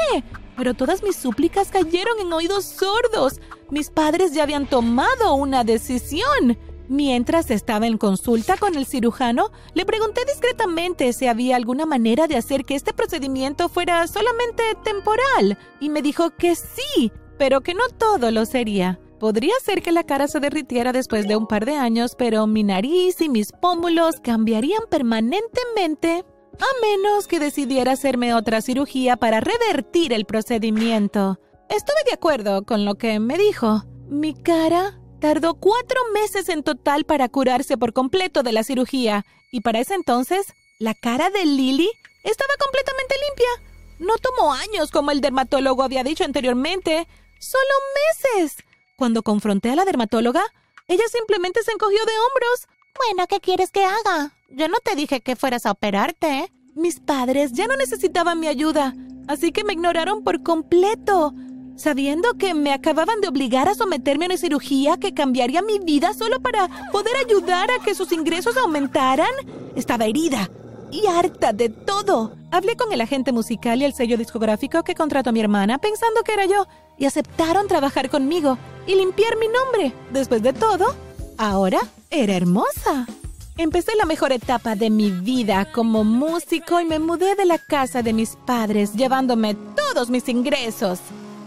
pero 0.55 0.74
todas 0.74 1.03
mis 1.03 1.15
súplicas 1.15 1.70
cayeron 1.70 2.20
en 2.20 2.31
oídos 2.34 2.65
sordos. 2.65 3.39
Mis 3.70 3.89
padres 3.89 4.34
ya 4.34 4.43
habían 4.43 4.67
tomado 4.67 5.34
una 5.36 5.63
decisión. 5.63 6.58
Mientras 6.88 7.50
estaba 7.51 7.88
en 7.88 7.98
consulta 7.98 8.58
con 8.58 8.75
el 8.75 8.86
cirujano, 8.86 9.51
le 9.74 9.86
pregunté 9.86 10.25
discretamente 10.25 11.13
si 11.13 11.27
había 11.27 11.55
alguna 11.55 11.86
manera 11.86 12.27
de 12.27 12.36
hacer 12.36 12.65
que 12.65 12.75
este 12.75 12.91
procedimiento 12.91 13.70
fuera 13.70 14.05
solamente 14.08 14.63
temporal, 14.84 15.58
y 15.79 15.89
me 15.89 16.01
dijo 16.01 16.31
que 16.31 16.53
sí, 16.55 17.13
pero 17.38 17.62
que 17.62 17.75
no 17.75 17.88
todo 17.98 18.29
lo 18.31 18.46
sería. 18.46 19.00
Podría 19.22 19.53
ser 19.63 19.81
que 19.81 19.91
la 19.91 20.03
cara 20.03 20.27
se 20.27 20.39
derritiera 20.39 20.91
después 20.91 21.27
de 21.27 21.36
un 21.36 21.48
par 21.48 21.65
de 21.65 21.75
años, 21.75 22.15
pero 22.17 22.46
mi 22.46 22.63
nariz 22.63 23.22
y 23.22 23.29
mis 23.29 23.51
pómulos 23.51 24.15
cambiarían 24.20 24.81
permanentemente, 24.89 26.25
a 26.62 26.82
menos 26.82 27.27
que 27.27 27.39
decidiera 27.39 27.94
hacerme 27.94 28.34
otra 28.34 28.62
cirugía 28.62 29.18
para 29.18 29.39
revertir 29.39 30.13
el 30.13 30.25
procedimiento. 30.25 31.39
Estuve 31.70 32.03
de 32.06 32.13
acuerdo 32.13 32.63
con 32.65 32.86
lo 32.86 32.96
que 32.96 33.20
me 33.20 33.38
dijo. 33.38 33.84
Mi 34.08 34.34
cara 34.34 35.01
Tardó 35.22 35.53
cuatro 35.53 36.01
meses 36.15 36.50
en 36.50 36.63
total 36.63 37.06
para 37.06 37.30
curarse 37.30 37.77
por 37.77 37.94
completo 37.94 38.41
de 38.41 38.51
la 38.51 38.63
cirugía, 38.63 39.24
y 39.51 39.62
para 39.62 39.80
ese 39.80 39.94
entonces, 39.94 40.51
la 40.80 40.96
cara 40.96 41.30
de 41.30 41.46
Lily 41.46 41.91
estaba 42.24 42.51
completamente 42.60 43.15
limpia. 43.27 43.70
No 44.00 44.18
tomó 44.18 44.51
años, 44.51 44.89
como 44.89 45.12
el 45.12 45.22
dermatólogo 45.22 45.84
había 45.84 46.03
dicho 46.03 46.24
anteriormente, 46.24 47.08
solo 47.39 48.34
meses. 48.34 48.58
Cuando 48.98 49.22
confronté 49.22 49.70
a 49.70 49.75
la 49.75 49.86
dermatóloga, 49.86 50.44
ella 50.88 51.03
simplemente 51.12 51.62
se 51.62 51.72
encogió 51.72 52.00
de 52.00 52.13
hombros. 52.13 52.68
Bueno, 52.98 53.27
¿qué 53.27 53.39
quieres 53.39 53.70
que 53.70 53.86
haga? 53.86 54.34
Yo 54.53 54.67
no 54.67 54.77
te 54.84 54.96
dije 54.96 55.22
que 55.22 55.36
fueras 55.36 55.65
a 55.65 55.72
operarte. 55.72 56.51
Mis 56.75 57.00
padres 57.00 57.53
ya 57.53 57.67
no 57.67 57.75
necesitaban 57.75 58.39
mi 58.39 58.48
ayuda, 58.48 58.96
así 59.27 59.51
que 59.51 59.63
me 59.63 59.74
ignoraron 59.74 60.24
por 60.24 60.41
completo 60.41 61.34
sabiendo 61.81 62.36
que 62.38 62.53
me 62.53 62.72
acababan 62.72 63.22
de 63.22 63.27
obligar 63.27 63.67
a 63.67 63.75
someterme 63.75 64.25
a 64.25 64.27
una 64.27 64.38
cirugía 64.38 64.98
que 64.98 65.13
cambiaría 65.13 65.62
mi 65.62 65.79
vida 65.79 66.13
solo 66.13 66.39
para 66.39 66.70
poder 66.91 67.15
ayudar 67.17 67.70
a 67.72 67.84
que 67.84 67.96
sus 67.96 68.12
ingresos 68.12 68.55
aumentaran. 68.58 69.31
Estaba 69.75 70.05
herida 70.05 70.50
y 70.91 71.08
harta 71.08 71.53
de 71.53 71.70
todo. 71.70 72.34
Hablé 72.51 72.75
con 72.75 72.91
el 72.93 73.01
agente 73.01 73.31
musical 73.31 73.81
y 73.81 73.86
el 73.86 73.93
sello 73.93 74.17
discográfico 74.17 74.84
que 74.84 74.96
contrató 74.96 75.31
a 75.31 75.34
mi 75.34 75.39
hermana 75.39 75.79
pensando 75.79 76.22
que 76.24 76.34
era 76.34 76.46
yo 76.46 76.67
y 76.98 77.05
aceptaron 77.05 77.67
trabajar 77.67 78.10
conmigo 78.10 78.58
y 78.86 78.96
limpiar 78.96 79.38
mi 79.38 79.48
nombre. 79.48 79.93
Después 80.12 80.43
de 80.43 80.53
todo, 80.53 80.93
ahora 81.38 81.79
era 82.12 82.36
hermosa. 82.36 83.08
Empecé 83.58 83.96
la 83.96 84.05
mejor 84.05 84.31
etapa 84.31 84.75
de 84.75 84.89
mi 84.89 85.12
vida 85.12 85.72
como 85.72 86.03
músico 86.03 86.79
y 86.79 86.86
me 86.86 87.00
mudé 87.00 87.36
de 87.36 87.46
la 87.46 87.58
casa 87.58 88.01
de 88.01 88.13
mis 88.13 88.38
padres 88.46 88.93
llevándome 88.93 89.55
todos 89.75 90.10
mis 90.10 90.29
ingresos. 90.29 91.00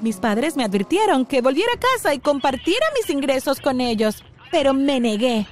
Mis 0.03 0.17
padres 0.19 0.57
me 0.57 0.65
advirtieron 0.65 1.25
que 1.25 1.41
volviera 1.41 1.73
a 1.73 1.81
casa 1.81 2.15
y 2.15 2.19
compartiera 2.19 2.87
mis 2.95 3.09
ingresos 3.09 3.59
con 3.59 3.81
ellos, 3.81 4.23
pero 4.53 4.75
me 4.75 5.01
negué. 5.01 5.47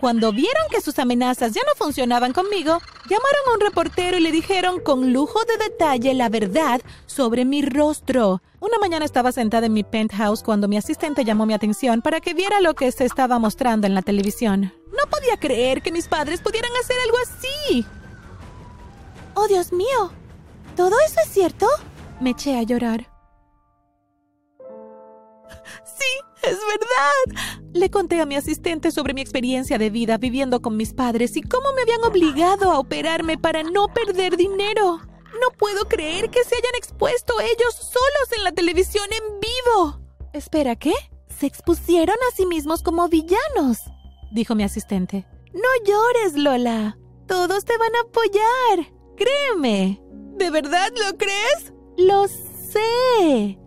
Cuando 0.00 0.32
vieron 0.32 0.64
que 0.70 0.80
sus 0.80 0.98
amenazas 0.98 1.52
ya 1.52 1.62
no 1.62 1.74
funcionaban 1.76 2.32
conmigo, 2.32 2.78
llamaron 3.08 3.48
a 3.48 3.54
un 3.54 3.60
reportero 3.60 4.18
y 4.18 4.20
le 4.20 4.32
dijeron 4.32 4.80
con 4.80 5.12
lujo 5.12 5.38
de 5.44 5.56
detalle 5.56 6.12
la 6.12 6.28
verdad 6.28 6.82
sobre 7.06 7.44
mi 7.44 7.62
rostro. 7.62 8.42
Una 8.60 8.78
mañana 8.78 9.04
estaba 9.04 9.32
sentada 9.32 9.66
en 9.66 9.72
mi 9.72 9.84
penthouse 9.84 10.42
cuando 10.42 10.68
mi 10.68 10.76
asistente 10.76 11.24
llamó 11.24 11.46
mi 11.46 11.54
atención 11.54 12.02
para 12.02 12.20
que 12.20 12.34
viera 12.34 12.60
lo 12.60 12.74
que 12.74 12.90
se 12.92 13.04
estaba 13.04 13.38
mostrando 13.38 13.86
en 13.86 13.94
la 13.94 14.02
televisión. 14.02 14.72
No 15.04 15.10
podía 15.10 15.36
creer 15.36 15.82
que 15.82 15.92
mis 15.92 16.08
padres 16.08 16.40
pudieran 16.40 16.70
hacer 16.80 16.96
algo 17.04 17.18
así. 17.18 17.86
¡Oh, 19.34 19.46
Dios 19.46 19.70
mío! 19.70 20.10
¿Todo 20.76 20.96
eso 21.06 21.16
es 21.22 21.30
cierto? 21.30 21.66
Me 22.20 22.30
eché 22.30 22.56
a 22.56 22.62
llorar. 22.62 23.06
Es 26.42 26.58
verdad. 26.58 27.62
Le 27.72 27.90
conté 27.90 28.20
a 28.20 28.26
mi 28.26 28.36
asistente 28.36 28.90
sobre 28.90 29.14
mi 29.14 29.20
experiencia 29.20 29.78
de 29.78 29.90
vida 29.90 30.18
viviendo 30.18 30.60
con 30.60 30.76
mis 30.76 30.92
padres 30.92 31.36
y 31.36 31.42
cómo 31.42 31.72
me 31.74 31.82
habían 31.82 32.04
obligado 32.04 32.70
a 32.70 32.78
operarme 32.78 33.38
para 33.38 33.62
no 33.62 33.88
perder 33.88 34.36
dinero. 34.36 35.00
No 35.40 35.50
puedo 35.58 35.86
creer 35.86 36.30
que 36.30 36.44
se 36.44 36.54
hayan 36.54 36.74
expuesto 36.76 37.40
ellos 37.40 37.74
solos 37.74 38.32
en 38.36 38.44
la 38.44 38.52
televisión 38.52 39.06
en 39.10 39.40
vivo. 39.40 40.00
Espera, 40.32 40.76
¿qué? 40.76 40.94
Se 41.28 41.46
expusieron 41.46 42.16
a 42.30 42.36
sí 42.36 42.46
mismos 42.46 42.82
como 42.82 43.08
villanos, 43.08 43.78
dijo 44.34 44.54
mi 44.54 44.64
asistente. 44.64 45.26
No 45.54 45.60
llores, 45.86 46.36
Lola. 46.36 46.98
Todos 47.26 47.64
te 47.64 47.76
van 47.78 47.94
a 47.96 48.00
apoyar. 48.00 48.92
Créeme. 49.16 50.02
¿De 50.36 50.50
verdad 50.50 50.90
lo 50.90 51.16
crees? 51.16 51.72
Lo 51.96 52.28
sé. 52.28 53.58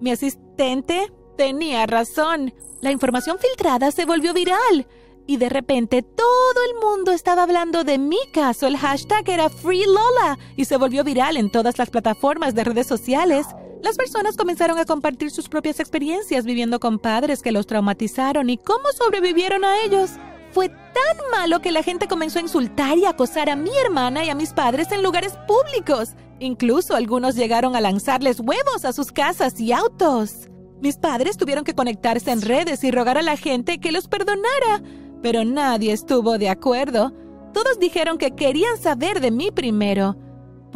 Mi 0.00 0.12
asistente 0.12 1.12
Tenía 1.36 1.86
razón. 1.86 2.54
La 2.80 2.90
información 2.90 3.38
filtrada 3.38 3.90
se 3.90 4.06
volvió 4.06 4.32
viral. 4.32 4.86
Y 5.26 5.38
de 5.38 5.48
repente 5.48 6.02
todo 6.02 6.64
el 6.70 6.80
mundo 6.80 7.12
estaba 7.12 7.42
hablando 7.42 7.84
de 7.84 7.98
mi 7.98 8.18
caso. 8.32 8.66
El 8.66 8.76
hashtag 8.76 9.28
era 9.28 9.50
FreeLola 9.50 10.38
y 10.56 10.64
se 10.64 10.76
volvió 10.76 11.04
viral 11.04 11.36
en 11.36 11.50
todas 11.50 11.78
las 11.78 11.90
plataformas 11.90 12.54
de 12.54 12.64
redes 12.64 12.86
sociales. 12.86 13.46
Las 13.86 13.98
personas 13.98 14.36
comenzaron 14.36 14.80
a 14.80 14.84
compartir 14.84 15.30
sus 15.30 15.48
propias 15.48 15.78
experiencias 15.78 16.44
viviendo 16.44 16.80
con 16.80 16.98
padres 16.98 17.40
que 17.40 17.52
los 17.52 17.68
traumatizaron 17.68 18.50
y 18.50 18.58
cómo 18.58 18.82
sobrevivieron 18.98 19.64
a 19.64 19.84
ellos. 19.84 20.10
Fue 20.50 20.70
tan 20.70 21.30
malo 21.30 21.60
que 21.60 21.70
la 21.70 21.84
gente 21.84 22.08
comenzó 22.08 22.40
a 22.40 22.42
insultar 22.42 22.98
y 22.98 23.04
acosar 23.04 23.48
a 23.48 23.54
mi 23.54 23.70
hermana 23.84 24.24
y 24.24 24.28
a 24.28 24.34
mis 24.34 24.52
padres 24.52 24.90
en 24.90 25.04
lugares 25.04 25.34
públicos. 25.46 26.16
Incluso 26.40 26.96
algunos 26.96 27.36
llegaron 27.36 27.76
a 27.76 27.80
lanzarles 27.80 28.40
huevos 28.40 28.84
a 28.84 28.92
sus 28.92 29.12
casas 29.12 29.60
y 29.60 29.72
autos. 29.72 30.48
Mis 30.80 30.96
padres 30.96 31.36
tuvieron 31.36 31.62
que 31.62 31.76
conectarse 31.76 32.32
en 32.32 32.42
redes 32.42 32.82
y 32.82 32.90
rogar 32.90 33.18
a 33.18 33.22
la 33.22 33.36
gente 33.36 33.78
que 33.78 33.92
los 33.92 34.08
perdonara, 34.08 34.82
pero 35.22 35.44
nadie 35.44 35.92
estuvo 35.92 36.38
de 36.38 36.48
acuerdo. 36.48 37.12
Todos 37.54 37.78
dijeron 37.78 38.18
que 38.18 38.34
querían 38.34 38.78
saber 38.78 39.20
de 39.20 39.30
mí 39.30 39.52
primero, 39.52 40.16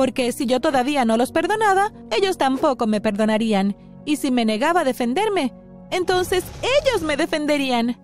porque 0.00 0.32
si 0.32 0.46
yo 0.46 0.60
todavía 0.60 1.04
no 1.04 1.18
los 1.18 1.30
perdonaba, 1.30 1.92
ellos 2.10 2.38
tampoco 2.38 2.86
me 2.86 3.02
perdonarían, 3.02 3.76
y 4.06 4.16
si 4.16 4.30
me 4.30 4.46
negaba 4.46 4.80
a 4.80 4.84
defenderme, 4.84 5.52
entonces 5.90 6.42
ellos 6.62 7.02
me 7.02 7.18
defenderían. 7.18 8.00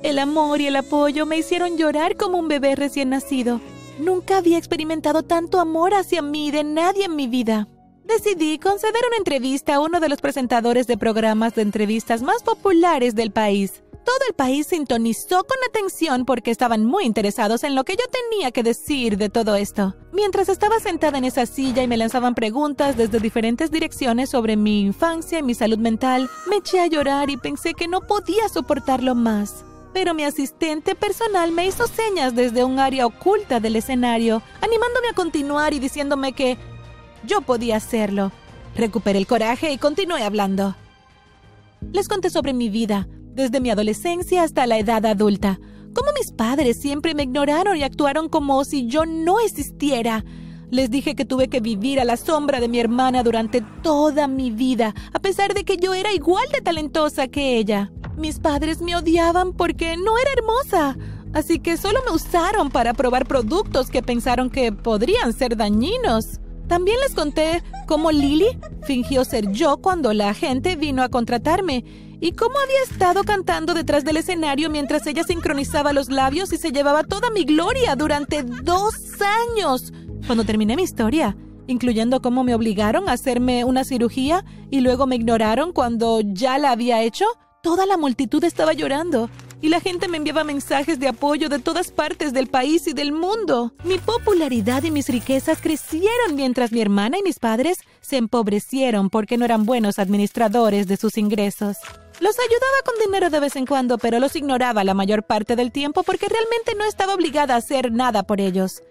El 0.00 0.20
amor 0.20 0.60
y 0.60 0.68
el 0.68 0.76
apoyo 0.76 1.26
me 1.26 1.36
hicieron 1.36 1.76
llorar 1.76 2.16
como 2.16 2.38
un 2.38 2.46
bebé 2.46 2.76
recién 2.76 3.08
nacido. 3.10 3.60
Nunca 3.98 4.36
había 4.36 4.58
experimentado 4.58 5.24
tanto 5.24 5.58
amor 5.58 5.92
hacia 5.94 6.22
mí 6.22 6.52
de 6.52 6.62
nadie 6.62 7.06
en 7.06 7.16
mi 7.16 7.26
vida. 7.26 7.66
Decidí 8.04 8.60
conceder 8.60 9.02
una 9.08 9.16
entrevista 9.16 9.74
a 9.74 9.80
uno 9.80 9.98
de 9.98 10.10
los 10.10 10.20
presentadores 10.20 10.86
de 10.86 10.96
programas 10.96 11.56
de 11.56 11.62
entrevistas 11.62 12.22
más 12.22 12.44
populares 12.44 13.16
del 13.16 13.32
país. 13.32 13.82
Todo 14.04 14.18
el 14.28 14.34
país 14.34 14.66
sintonizó 14.66 15.44
con 15.44 15.56
atención 15.66 16.26
porque 16.26 16.50
estaban 16.50 16.84
muy 16.84 17.04
interesados 17.04 17.64
en 17.64 17.74
lo 17.74 17.84
que 17.84 17.96
yo 17.96 18.04
tenía 18.10 18.50
que 18.50 18.62
decir 18.62 19.16
de 19.16 19.30
todo 19.30 19.56
esto. 19.56 19.94
Mientras 20.12 20.50
estaba 20.50 20.78
sentada 20.78 21.16
en 21.16 21.24
esa 21.24 21.46
silla 21.46 21.82
y 21.82 21.88
me 21.88 21.96
lanzaban 21.96 22.34
preguntas 22.34 22.98
desde 22.98 23.18
diferentes 23.18 23.70
direcciones 23.70 24.28
sobre 24.28 24.56
mi 24.56 24.82
infancia 24.82 25.38
y 25.38 25.42
mi 25.42 25.54
salud 25.54 25.78
mental, 25.78 26.28
me 26.50 26.56
eché 26.56 26.80
a 26.80 26.86
llorar 26.86 27.30
y 27.30 27.38
pensé 27.38 27.72
que 27.72 27.88
no 27.88 28.02
podía 28.02 28.48
soportarlo 28.50 29.14
más. 29.14 29.64
Pero 29.94 30.12
mi 30.12 30.24
asistente 30.24 30.94
personal 30.94 31.50
me 31.52 31.66
hizo 31.66 31.86
señas 31.86 32.34
desde 32.34 32.62
un 32.62 32.78
área 32.78 33.06
oculta 33.06 33.58
del 33.58 33.76
escenario, 33.76 34.42
animándome 34.60 35.08
a 35.08 35.14
continuar 35.14 35.72
y 35.72 35.78
diciéndome 35.78 36.34
que 36.34 36.58
yo 37.24 37.40
podía 37.40 37.76
hacerlo. 37.76 38.32
Recuperé 38.76 39.18
el 39.18 39.26
coraje 39.26 39.72
y 39.72 39.78
continué 39.78 40.24
hablando. 40.24 40.76
Les 41.92 42.08
conté 42.08 42.28
sobre 42.28 42.52
mi 42.52 42.68
vida, 42.68 43.06
desde 43.34 43.60
mi 43.60 43.70
adolescencia 43.70 44.42
hasta 44.42 44.66
la 44.66 44.78
edad 44.78 45.04
adulta. 45.06 45.58
Cómo 45.94 46.10
mis 46.18 46.32
padres 46.32 46.80
siempre 46.80 47.14
me 47.14 47.24
ignoraron 47.24 47.76
y 47.76 47.82
actuaron 47.82 48.28
como 48.28 48.64
si 48.64 48.86
yo 48.86 49.06
no 49.06 49.40
existiera. 49.40 50.24
Les 50.70 50.90
dije 50.90 51.14
que 51.14 51.24
tuve 51.24 51.48
que 51.48 51.60
vivir 51.60 52.00
a 52.00 52.04
la 52.04 52.16
sombra 52.16 52.58
de 52.58 52.68
mi 52.68 52.80
hermana 52.80 53.22
durante 53.22 53.60
toda 53.82 54.26
mi 54.26 54.50
vida, 54.50 54.94
a 55.12 55.20
pesar 55.20 55.54
de 55.54 55.64
que 55.64 55.76
yo 55.76 55.94
era 55.94 56.12
igual 56.12 56.44
de 56.52 56.62
talentosa 56.62 57.28
que 57.28 57.58
ella. 57.58 57.92
Mis 58.16 58.40
padres 58.40 58.80
me 58.80 58.96
odiaban 58.96 59.52
porque 59.52 59.96
no 59.96 60.18
era 60.18 60.30
hermosa, 60.36 60.96
así 61.32 61.60
que 61.60 61.76
solo 61.76 62.00
me 62.06 62.14
usaron 62.14 62.70
para 62.70 62.94
probar 62.94 63.26
productos 63.26 63.90
que 63.90 64.02
pensaron 64.02 64.50
que 64.50 64.72
podrían 64.72 65.32
ser 65.32 65.56
dañinos. 65.56 66.40
También 66.66 66.98
les 67.00 67.14
conté 67.14 67.62
cómo 67.86 68.10
Lily 68.10 68.58
fingió 68.82 69.24
ser 69.24 69.52
yo 69.52 69.76
cuando 69.76 70.12
la 70.12 70.32
gente 70.34 70.76
vino 70.76 71.02
a 71.02 71.08
contratarme 71.08 71.84
y 72.24 72.32
cómo 72.32 72.58
había 72.58 72.82
estado 72.90 73.22
cantando 73.22 73.74
detrás 73.74 74.02
del 74.02 74.16
escenario 74.16 74.70
mientras 74.70 75.06
ella 75.06 75.24
sincronizaba 75.24 75.92
los 75.92 76.08
labios 76.08 76.54
y 76.54 76.56
se 76.56 76.72
llevaba 76.72 77.04
toda 77.04 77.28
mi 77.28 77.44
gloria 77.44 77.96
durante 77.96 78.42
dos 78.42 78.94
años. 79.20 79.92
Cuando 80.26 80.42
terminé 80.42 80.74
mi 80.74 80.84
historia, 80.84 81.36
incluyendo 81.66 82.22
cómo 82.22 82.42
me 82.42 82.54
obligaron 82.54 83.10
a 83.10 83.12
hacerme 83.12 83.66
una 83.66 83.84
cirugía 83.84 84.42
y 84.70 84.80
luego 84.80 85.06
me 85.06 85.16
ignoraron 85.16 85.74
cuando 85.74 86.22
ya 86.22 86.56
la 86.56 86.70
había 86.70 87.02
hecho, 87.02 87.26
toda 87.62 87.84
la 87.84 87.98
multitud 87.98 88.42
estaba 88.42 88.72
llorando 88.72 89.28
y 89.60 89.68
la 89.68 89.80
gente 89.80 90.08
me 90.08 90.16
enviaba 90.16 90.44
mensajes 90.44 90.98
de 90.98 91.08
apoyo 91.08 91.50
de 91.50 91.58
todas 91.58 91.90
partes 91.90 92.32
del 92.32 92.46
país 92.46 92.86
y 92.86 92.94
del 92.94 93.12
mundo. 93.12 93.74
Mi 93.84 93.98
popularidad 93.98 94.82
y 94.84 94.90
mis 94.90 95.10
riquezas 95.10 95.60
crecieron 95.60 96.36
mientras 96.36 96.72
mi 96.72 96.80
hermana 96.80 97.18
y 97.18 97.22
mis 97.22 97.38
padres 97.38 97.80
se 98.00 98.16
empobrecieron 98.16 99.10
porque 99.10 99.36
no 99.36 99.44
eran 99.44 99.66
buenos 99.66 99.98
administradores 99.98 100.86
de 100.86 100.96
sus 100.96 101.18
ingresos. 101.18 101.76
Los 102.20 102.36
ayudaba 102.38 102.82
con 102.84 102.94
dinero 103.04 103.28
de 103.28 103.40
vez 103.40 103.56
en 103.56 103.66
cuando, 103.66 103.98
pero 103.98 104.20
los 104.20 104.36
ignoraba 104.36 104.84
la 104.84 104.94
mayor 104.94 105.24
parte 105.24 105.56
del 105.56 105.72
tiempo 105.72 106.02
porque 106.02 106.28
realmente 106.28 106.74
no 106.76 106.84
estaba 106.84 107.14
obligada 107.14 107.54
a 107.54 107.58
hacer 107.58 107.92
nada 107.92 108.22
por 108.22 108.40
ellos. 108.40 108.82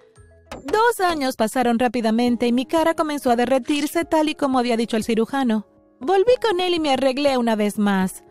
Dos 0.65 0.99
años 0.99 1.35
pasaron 1.35 1.79
rápidamente 1.79 2.47
y 2.47 2.51
mi 2.51 2.65
cara 2.65 2.93
comenzó 2.93 3.31
a 3.31 3.35
derretirse 3.35 4.05
tal 4.05 4.29
y 4.29 4.35
como 4.35 4.59
había 4.59 4.77
dicho 4.77 4.97
el 4.97 5.03
cirujano. 5.03 5.65
Volví 5.99 6.33
con 6.41 6.59
él 6.59 6.73
y 6.73 6.79
me 6.79 6.91
arreglé 6.91 7.37
una 7.37 7.55
vez 7.55 7.79
más. 7.79 8.23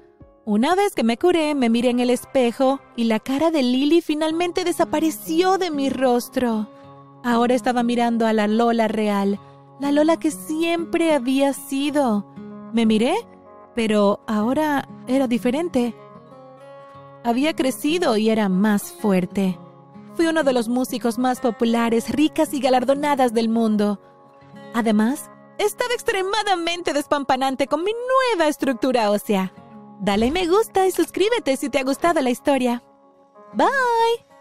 Una 0.44 0.75
vez 0.75 0.94
que 0.94 1.04
me 1.04 1.16
curé, 1.16 1.54
me 1.54 1.70
miré 1.70 1.90
en 1.90 2.00
el 2.00 2.11
espejo 2.11 2.80
y 2.96 3.04
la 3.04 3.20
cara 3.20 3.50
de 3.50 3.62
Lily 3.62 4.00
finalmente 4.02 4.64
desapareció 4.64 5.56
de 5.56 5.70
mi 5.70 5.88
rostro. 5.88 6.68
Ahora 7.25 7.54
estaba 7.54 7.82
mirando 7.82 8.26
a 8.26 8.32
la 8.32 8.49
Lola 8.49 8.88
real, 8.88 9.38
la 9.80 9.92
Lola 9.92 10.18
que 10.18 10.30
siempre 10.30 11.14
había 11.14 11.52
sido. 11.52 12.26
Me 12.72 12.87
miré 12.87 13.14
pero 13.74 14.20
ahora 14.26 14.88
era 15.06 15.26
diferente. 15.26 15.94
Había 17.24 17.54
crecido 17.54 18.16
y 18.16 18.30
era 18.30 18.48
más 18.48 18.92
fuerte. 18.92 19.58
Fui 20.14 20.26
uno 20.26 20.42
de 20.42 20.52
los 20.52 20.68
músicos 20.68 21.18
más 21.18 21.40
populares, 21.40 22.10
ricas 22.10 22.52
y 22.52 22.60
galardonadas 22.60 23.32
del 23.32 23.48
mundo. 23.48 24.00
Además, 24.74 25.30
estaba 25.58 25.94
extremadamente 25.94 26.92
despampanante 26.92 27.66
con 27.66 27.84
mi 27.84 27.92
nueva 27.92 28.48
estructura 28.48 29.10
ósea. 29.10 29.52
Dale 30.00 30.30
me 30.30 30.46
gusta 30.46 30.86
y 30.86 30.90
suscríbete 30.90 31.56
si 31.56 31.70
te 31.70 31.78
ha 31.78 31.84
gustado 31.84 32.20
la 32.20 32.30
historia. 32.30 32.82
Bye. 33.54 34.31